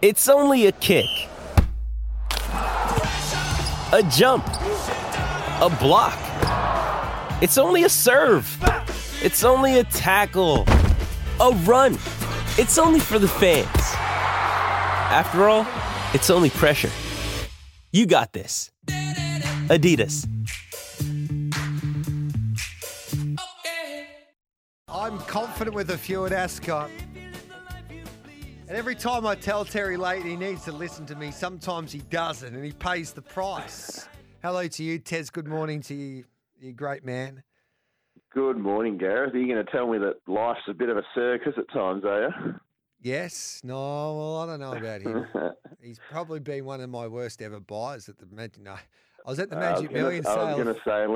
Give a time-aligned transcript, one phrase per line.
[0.00, 1.08] It's only a kick,
[2.52, 6.16] a jump, a block.
[7.42, 8.46] It's only a serve.
[9.20, 10.66] It's only a tackle,
[11.40, 11.94] a run.
[12.58, 13.66] It's only for the fans.
[15.10, 15.66] After all,
[16.14, 16.90] it's only pressure.
[17.90, 18.70] You got this.
[19.66, 20.28] Adidas.
[24.88, 26.88] I'm confident with a few at Ascot.
[28.68, 32.00] And every time I tell Terry Leighton he needs to listen to me, sometimes he
[32.10, 34.06] doesn't, and he pays the price.
[34.42, 35.30] Hello to you, Tez.
[35.30, 36.24] Good morning to you,
[36.60, 37.42] you great man.
[38.34, 39.34] Good morning, Gareth.
[39.34, 42.04] Are you going to tell me that life's a bit of a circus at times,
[42.04, 42.54] are you?
[43.00, 43.62] Yes.
[43.64, 45.26] No, well, I don't know about him.
[45.80, 48.60] He's probably been one of my worst ever buyers at the Magic.
[48.60, 50.40] No, I was at the Magic Million sale.
[50.40, 51.06] I was going to say,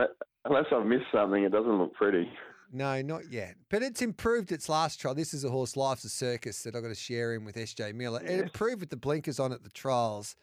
[0.46, 2.30] unless I've missed something, it doesn't look pretty.
[2.74, 3.56] No, not yet.
[3.68, 5.14] But it's improved its last trial.
[5.14, 7.94] This is a horse, Life's a Circus, that I've got to share in with SJ
[7.94, 8.22] Miller.
[8.24, 10.36] It improved with the blinkers on at the trials.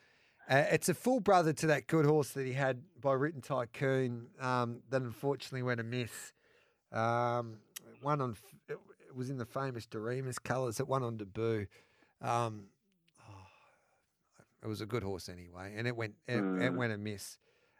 [0.48, 4.28] Uh, it's a full brother to that good horse that he had by Written Tycoon
[4.40, 6.34] um, that unfortunately went amiss.
[6.92, 7.58] Um,
[8.02, 8.36] one on,
[8.68, 8.78] it
[9.16, 10.80] was in the famous Doremus colours.
[10.80, 11.66] It won on debut.
[12.22, 12.66] Um,
[13.28, 13.34] oh,
[14.64, 16.78] it was a good horse anyway, and it went it, it Mm.
[16.78, 17.38] went amiss.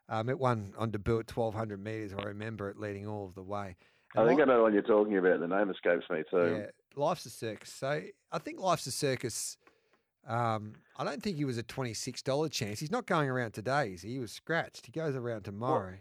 [0.08, 2.14] Um, it won on debut at 1200 metres.
[2.18, 3.78] I remember it leading all of the way.
[4.18, 5.40] I think I know what you're talking about.
[5.40, 6.58] The name escapes me too.
[6.60, 6.66] yeah,
[6.96, 7.72] Life's a Circus.
[7.72, 9.58] So I think Life's a Circus.
[10.28, 12.80] Um, I don't think he was a twenty-six dollar chance.
[12.80, 13.92] He's not going around today.
[13.94, 14.14] Is he?
[14.14, 14.86] he was scratched.
[14.86, 15.94] He goes around tomorrow.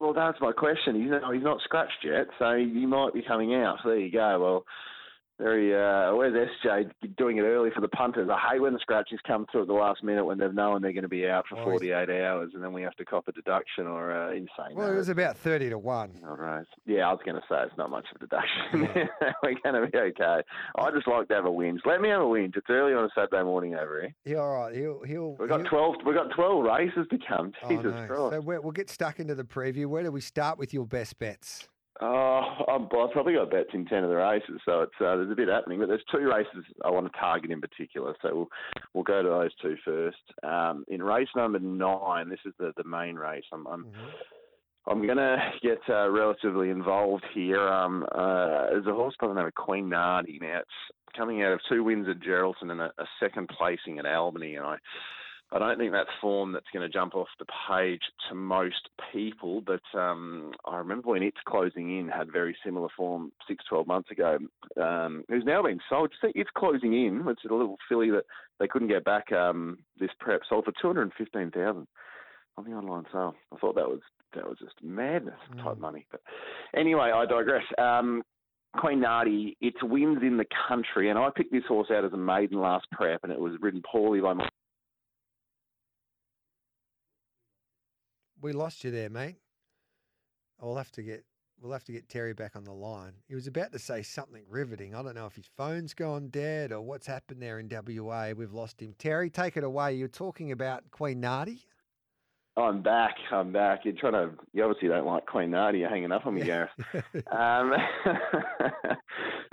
[0.00, 1.00] Well, that's my question.
[1.00, 3.78] He's not, he's not scratched yet, so he might be coming out.
[3.84, 4.38] There you go.
[4.40, 4.64] Well,
[5.40, 5.74] very.
[5.74, 8.28] Uh, where's SJ doing it early for the punters?
[8.30, 10.92] I hate when the scratches come through at the last minute when they've known they're
[10.92, 13.26] going to be out for Oh, he's- 48 hours, and then we have to cop
[13.28, 14.74] a deduction or uh, insane.
[14.74, 16.12] well, it was about thirty to one.
[16.26, 16.66] All right.
[16.86, 19.08] Yeah, I was going to say it's not much of a deduction.
[19.42, 20.40] We're going to be okay.
[20.76, 21.78] I just like to have a whinge.
[21.84, 22.56] Let me have a whinge.
[22.56, 24.14] It's early on a Saturday morning over here.
[24.24, 24.74] Yeah, all right.
[24.74, 25.36] He'll he'll.
[25.38, 25.94] We've got he'll- twelve.
[26.04, 27.52] We've got twelve races to come.
[27.64, 28.06] Oh, Jesus no.
[28.06, 28.32] Christ.
[28.32, 29.86] So we'll get stuck into the preview.
[29.86, 31.68] Where do we start with your best bets?
[32.02, 35.30] Oh, I've I've probably got bets in ten of the races, so it's uh, there's
[35.30, 35.80] a bit happening.
[35.80, 38.48] But there's two races I want to target in particular, so we'll
[38.94, 40.16] we'll go to those two first.
[40.42, 43.44] Um, in race number nine, this is the, the main race.
[43.52, 43.86] I'm I'm,
[44.86, 47.68] I'm going to get uh, relatively involved here.
[47.68, 50.38] Um, uh, there's a horse by the name of Queen Nardi.
[50.40, 54.06] Now it's coming out of two wins at Geraldton and a, a second placing at
[54.06, 54.76] Albany, and I.
[55.52, 59.60] I don't think that's form that's going to jump off the page to most people,
[59.60, 64.10] but um, I remember when it's closing in had very similar form six, 12 months
[64.12, 64.38] ago.
[64.80, 66.12] Um, who's now been sold.
[66.12, 67.24] Just It's closing in.
[67.26, 68.24] It's a little filly that
[68.60, 70.42] they couldn't get back um, this prep.
[70.48, 71.86] Sold for 215000
[72.56, 73.34] on the online sale.
[73.52, 74.00] I thought that was
[74.34, 76.06] that was just madness type money.
[76.12, 76.20] But
[76.76, 77.64] anyway, I digress.
[77.78, 78.22] Um,
[78.76, 82.16] Queen Nardi, it's wins in the country, and I picked this horse out as a
[82.16, 84.48] maiden last prep, and it was ridden poorly by my
[88.40, 89.36] We lost you there, mate.
[90.60, 91.24] We'll have to get
[91.60, 93.12] we'll have to get Terry back on the line.
[93.28, 94.94] He was about to say something riveting.
[94.94, 98.32] I don't know if his phone's gone dead or what's happened there in WA.
[98.36, 98.94] We've lost him.
[98.98, 99.94] Terry, take it away.
[99.94, 101.66] You're talking about Queen Nardi.
[102.56, 103.14] I'm back.
[103.30, 103.80] I'm back.
[103.84, 104.30] You're trying to.
[104.52, 105.78] You obviously don't like Queen Nardi.
[105.78, 106.70] You're hanging up on me, Gareth.
[107.30, 107.72] Um,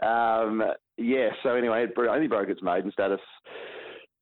[0.04, 0.64] um,
[0.98, 1.30] yeah.
[1.44, 3.20] So anyway, it only broke its maiden status.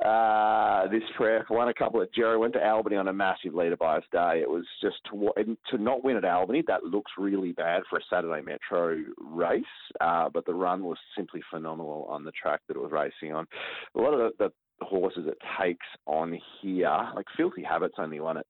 [0.06, 2.38] Uh, this prep won a couple at Jerry.
[2.38, 4.40] Went to Albany on a massive leader by day.
[4.42, 6.64] It was just to, to not win at Albany.
[6.68, 9.64] That looks really bad for a Saturday Metro race.
[10.00, 13.48] Uh, but the run was simply phenomenal on the track that it was racing on.
[13.96, 14.50] A lot of the,
[14.80, 18.50] the horses it takes on here, like Filthy Habits, only won its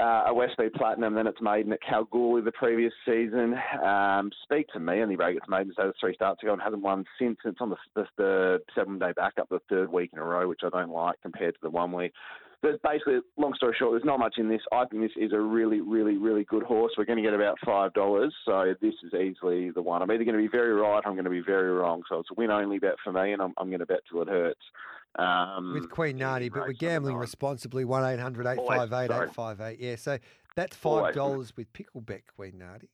[0.00, 3.54] uh, a Westspeed Platinum, then it's maiden at Kalgoorlie the previous season.
[3.82, 7.04] Um, Speak to me, only break its maiden status three starts ago and hasn't won
[7.18, 7.38] since.
[7.44, 10.60] It's on the, the, the seven day backup, the third week in a row, which
[10.64, 12.12] I don't like compared to the one week.
[12.60, 14.62] But basically, long story short, there's not much in this.
[14.72, 16.92] I think this is a really, really, really good horse.
[16.96, 20.00] We're going to get about five dollars, so this is easily the one.
[20.00, 22.02] I'm either going to be very right, or I'm going to be very wrong.
[22.08, 24.22] So it's a win only bet for me, and I'm, I'm going to bet till
[24.22, 24.60] it hurts.
[25.16, 27.84] Um, with Queen Nardi, but we're gambling responsibly.
[27.84, 30.18] One 858 858 Yeah, so
[30.56, 32.88] that's five dollars with PickleBet Queen Nardi.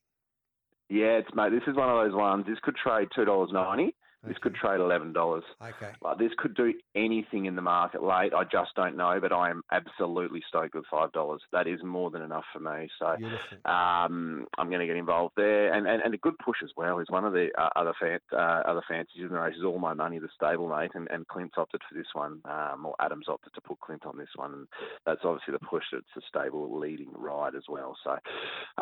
[0.89, 1.51] Yeah, it's mate.
[1.51, 2.45] This is one of those ones.
[2.47, 3.95] This could trade two dollars ninety.
[4.27, 5.45] This could trade eleven dollars.
[5.63, 5.93] Okay.
[6.03, 8.35] Like this could do anything in the market late.
[8.35, 11.41] I just don't know, but I am absolutely stoked with five dollars.
[11.53, 12.89] That is more than enough for me.
[12.99, 13.07] So
[13.71, 16.99] um, I'm going to get involved there, and, and, and a good push as well
[16.99, 19.79] is one of the uh, other fan, uh, other fancies in the race is all
[19.79, 23.55] my money, the stablemate, and, and Clint's opted for this one, um, or Adams opted
[23.55, 24.67] to put Clint on this one, and
[25.07, 25.85] that's obviously the push.
[25.93, 27.97] It's a stable leading ride as well.
[28.05, 28.11] So,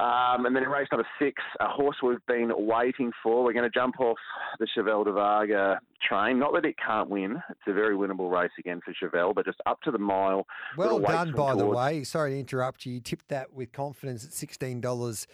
[0.00, 3.44] um, and then in race number six, a horse we've been waiting for.
[3.44, 4.18] We're going to jump off
[4.58, 6.38] the Chevelle de Varga train.
[6.38, 9.60] Not that it can't win; it's a very winnable race again for Chevelle, but just
[9.66, 10.46] up to the mile.
[10.76, 12.04] Well done, by the way.
[12.04, 12.94] Sorry to interrupt you.
[12.94, 15.26] You tipped that with confidence at sixteen dollars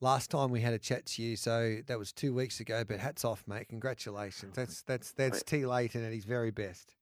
[0.00, 1.36] last time we had a chat to you.
[1.36, 2.84] So that was two weeks ago.
[2.84, 3.68] But hats off, mate.
[3.68, 4.56] Congratulations.
[4.56, 6.94] That's that's that's T Leighton at his very best.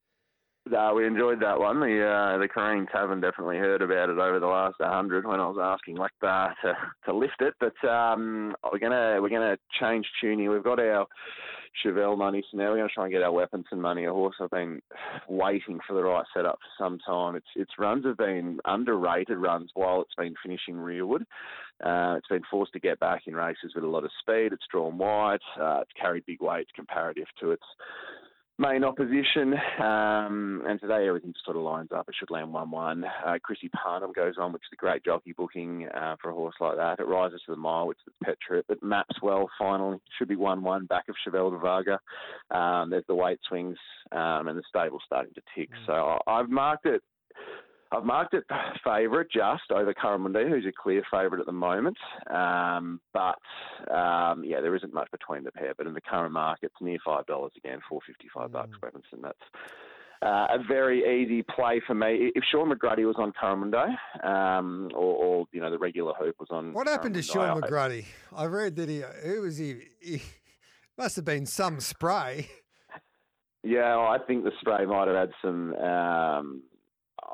[0.71, 1.81] No, we enjoyed that one.
[1.81, 5.47] The uh, the Korean Tavern definitely heard about it over the last hundred when I
[5.47, 6.75] was asking like uh, to
[7.05, 7.53] to lift it.
[7.61, 10.51] But um, we're gonna we're gonna change here.
[10.51, 11.07] We've got our
[11.85, 14.05] Chevelle money, so now we're gonna try and get our Weaponson money.
[14.05, 14.81] A horse I've been
[15.29, 17.37] waiting for the right setup for some time.
[17.37, 21.27] Its its runs have been underrated runs while it's been finishing rearward.
[21.85, 24.55] Uh, it's been forced to get back in races with a lot of speed.
[24.55, 25.41] It's drawn wide.
[25.61, 27.65] Uh, it's carried big weights comparative to its
[28.59, 29.55] main opposition.
[29.81, 32.09] Um, and today everything sort of lines up.
[32.09, 33.05] It should land 1 1.
[33.05, 36.55] Uh, Chrissy Parnham goes on, which is a great jockey booking uh, for a horse
[36.61, 37.01] like that.
[37.01, 38.67] It rises to the mile, which is pet trip.
[38.69, 39.99] It maps well finally.
[40.19, 41.99] Should be 1 1 back of Chevelle de Varga.
[42.51, 43.77] Um, there's the weight swings
[44.13, 45.71] um, and the stable starting to tick.
[45.87, 47.03] So I've marked it.
[47.95, 48.45] I've marked it
[48.85, 51.97] favourite just over Curramundi, who's a clear favourite at the moment.
[52.31, 53.39] Um, but
[53.93, 55.75] um, yeah, there isn't much between the pair.
[55.77, 58.77] But in the current market, it's near five dollars again, four fifty five bucks.
[58.83, 59.23] Weaponson.
[59.23, 59.39] That's
[60.23, 62.33] uh, a very easy play for me.
[62.35, 63.95] If Sean McGrady was on Curramundi,
[64.25, 66.73] um, or, or you know the regular hoop was on.
[66.73, 67.63] What happened to Sean McGrady?
[67.63, 68.05] I- McGruddy?
[68.35, 70.23] I read that he who was he, he
[70.99, 72.49] must have been some spray.
[73.67, 75.75] Yeah, well, I think the spray might have had some.
[75.77, 76.63] Um,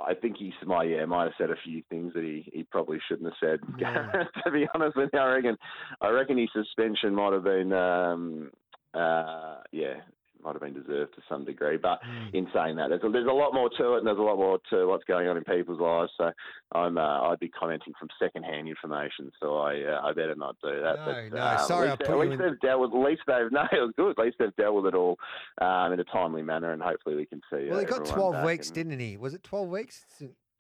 [0.07, 2.99] I think he might yeah might have said a few things that he, he probably
[3.09, 3.61] shouldn't have said.
[3.79, 4.25] Yeah.
[4.45, 5.57] to be honest with you, I reckon
[6.01, 8.51] I reckon his suspension might have been um,
[8.95, 9.95] uh, yeah
[10.43, 11.77] might have been deserved to some degree.
[11.77, 12.35] But Mm.
[12.35, 14.37] in saying that, there's a, there's a lot more to it, and there's a lot
[14.37, 16.13] more to what's going on in people's lives.
[16.17, 16.31] So
[16.73, 19.31] I'm uh, I'd be commenting from second-hand information.
[19.41, 20.97] So I uh, I better not do that.
[20.97, 22.91] No, but, no, um, sorry, At least, put at least in- they've dealt with.
[22.95, 24.19] At least they've no, it was good.
[24.19, 25.19] At least they've dealt with it all
[25.61, 27.67] um, in a timely manner, and hopefully we can see.
[27.69, 29.17] Well, uh, he got twelve weeks, and- didn't he?
[29.17, 30.05] Was it twelve weeks?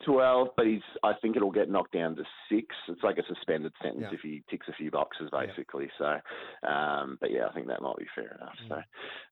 [0.00, 0.80] It's- 12, but he's.
[1.02, 2.74] I think it'll get knocked down to six.
[2.88, 4.14] It's like a suspended sentence Yeah.
[4.14, 5.46] if he ticks a few boxes, Yeah.
[5.46, 5.90] basically.
[5.98, 6.18] So,
[6.66, 8.54] um, but yeah, I think that might be fair enough.
[8.64, 8.68] Mm.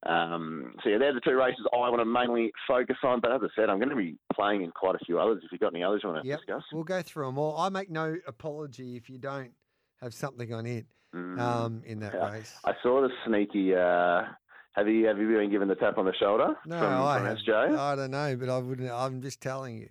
[0.04, 3.20] So, um, so yeah, they're the two races I want to mainly focus on.
[3.20, 5.42] But as I said, I'm going to be playing in quite a few others.
[5.44, 6.38] If you've got any others you want to Yep.
[6.40, 7.56] discuss, We'll go through them all.
[7.58, 9.52] I make no apology if you don't
[10.00, 11.40] have something on it Mm.
[11.40, 12.30] um, in that Yeah.
[12.32, 12.60] race.
[12.64, 13.74] I saw the sneaky.
[13.74, 14.24] Uh,
[14.72, 17.26] have you have you been given the tap on the shoulder No, from, I from
[17.38, 17.76] SJ?
[17.76, 18.90] I don't know, but I wouldn't.
[18.90, 19.88] I'm just telling you.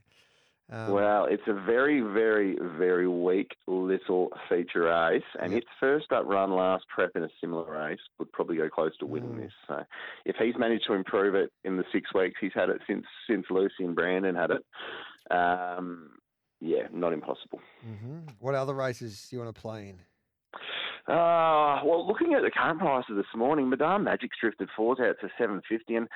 [0.69, 5.61] Um, Well, it's a very, very, very weak little feature race, and Yep.
[5.63, 9.05] its first up run last prep in a similar race would probably go close to
[9.05, 9.43] winning Mm.
[9.43, 9.53] this.
[9.67, 9.85] So,
[10.25, 13.45] if he's managed to improve it in the six weeks he's had it since since
[13.49, 14.65] Lucy and Brandon had it,
[15.31, 16.17] um,
[16.59, 17.61] yeah, not impossible.
[17.81, 19.99] hmm What other races do you want to play in?
[21.07, 25.29] Uh, well, looking at the current prices this morning, Madame Magic's drifted fours out to
[25.37, 26.09] seven fifty, and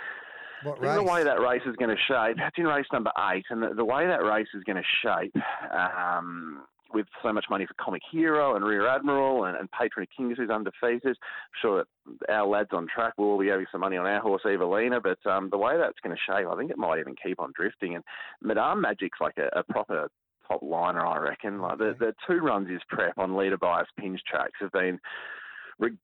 [0.64, 1.10] What I think the race?
[1.10, 3.86] way that race is going to shape, that's in race number eight, and the, the
[3.86, 5.36] way that race is going to shape,
[5.74, 6.64] um,
[6.94, 10.38] with so much money for Comic Hero and Rear Admiral and, and Patron of Kings
[10.38, 11.86] who's undefeated, I'm sure
[12.20, 15.18] that our lads on track will be having some money on our horse Evelina, but
[15.30, 17.96] um, the way that's going to shape, I think it might even keep on drifting.
[17.96, 18.04] And
[18.42, 20.10] Madame Magic's like a, a proper
[20.48, 21.62] top liner, I reckon.
[21.62, 25.00] Like the, the two runs is prep on leader bias pinch tracks have been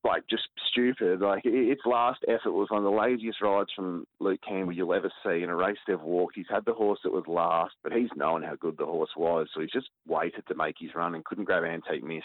[0.04, 1.22] like just stupid.
[1.22, 5.12] Like its last effort was one of the laziest rides from Luke Campbell you'll ever
[5.26, 6.36] see in a race they've walked.
[6.36, 9.48] He's had the horse that was last, but he's known how good the horse was,
[9.54, 12.24] so he's just waited to make his run and couldn't grab Antique Miss.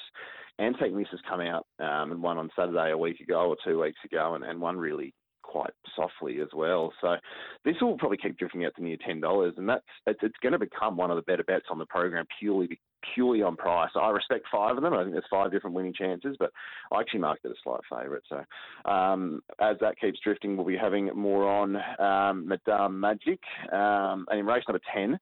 [0.59, 3.81] Antique Miss has come out um, and won on Saturday a week ago or two
[3.81, 6.93] weeks ago, and, and won really quite softly as well.
[7.01, 7.17] So
[7.65, 10.53] this will probably keep drifting out to near ten dollars, and that's it's, it's going
[10.53, 12.81] to become one of the better bets on the program purely
[13.15, 13.91] purely on price.
[13.95, 14.95] I respect five of them.
[14.95, 16.51] I think there's five different winning chances, but
[16.93, 18.23] I actually marked it a slight favourite.
[18.29, 23.41] So um, as that keeps drifting, we'll be having more on um, Madame Magic
[23.73, 25.19] um, and in race number ten.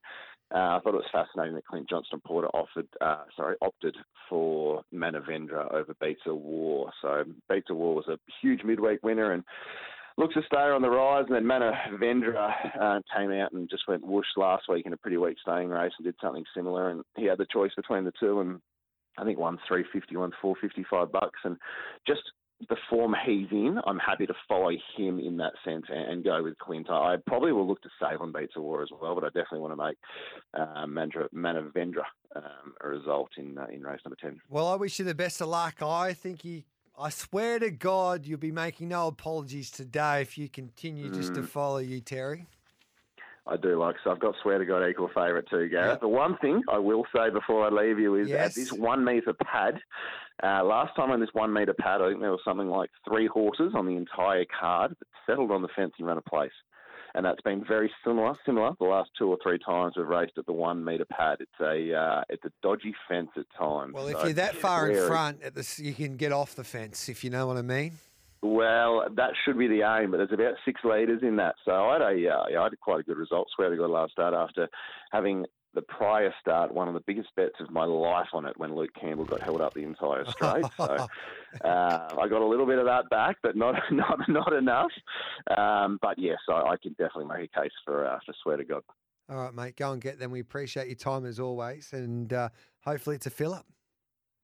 [0.53, 3.95] Uh, I thought it was fascinating that Clint Johnston Porter offered, uh, sorry, opted
[4.27, 6.91] for Manavendra over Beats of War.
[7.01, 9.45] So Beats of War was a huge midweek winner and
[10.17, 11.25] looks to stay on the rise.
[11.27, 15.17] And then Manavendra uh, came out and just went whoosh last week in a pretty
[15.17, 16.89] weak staying race and did something similar.
[16.89, 18.59] And he had the choice between the two, and
[19.17, 21.57] I think one three fifty, one four fifty five bucks, and
[22.07, 22.21] just
[22.69, 26.43] the form he's in, I'm happy to follow him in that sense and, and go
[26.43, 26.89] with Clint.
[26.91, 29.61] I probably will look to save on Beats of War as well, but I definitely
[29.61, 29.97] want to make
[30.53, 32.03] uh, Mandra, Manavendra
[32.35, 34.39] um, a result in uh, in race number ten.
[34.47, 35.81] Well, I wish you the best of luck.
[35.81, 36.63] I think you.
[36.97, 41.41] I swear to God, you'll be making no apologies today if you continue just to
[41.41, 41.45] Mm.
[41.45, 42.47] follow you, Terry.
[43.47, 44.11] I do like so.
[44.11, 45.93] I've got swear to God equal favourite too, Gareth.
[45.93, 46.01] Yep.
[46.01, 48.51] The one thing I will say before I leave you is Yes.
[48.51, 49.81] at this one metre pad.
[50.43, 53.25] Uh, last time on this one metre pad, I think there was something like three
[53.25, 56.51] horses on the entire card that settled on the fence and ran a place.
[57.13, 58.33] And that's been very similar.
[58.45, 61.37] Similar the last two or three times we've raced at the one metre pad.
[61.41, 63.93] It's a uh, it's a dodgy fence at times.
[63.93, 66.63] Well, if so you're that far in front, at the, you can get off the
[66.63, 67.93] fence, if you know what I mean.
[68.43, 71.55] Well, that should be the aim, but there's about six leaders in that.
[71.63, 73.47] So I had a, uh, yeah, I had quite a good result.
[73.55, 74.67] Swear to God, last start after
[75.11, 78.75] having the prior start, one of the biggest bets of my life on it when
[78.75, 80.65] Luke Campbell got held up the entire straight.
[80.77, 81.07] so
[81.63, 84.91] uh, I got a little bit of that back, but not not not enough.
[85.57, 88.63] Um, but yes, I, I can definitely make a case for uh, for Swear to
[88.63, 88.83] God.
[89.29, 90.31] All right, mate, go and get them.
[90.31, 92.49] We appreciate your time as always, and uh,
[92.81, 93.65] hopefully it's a fill up.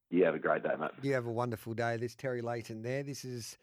[0.10, 0.92] You have a great day, mate.
[1.02, 1.98] You have a wonderful day.
[1.98, 3.04] There's Terry Leighton there.
[3.04, 3.56] This is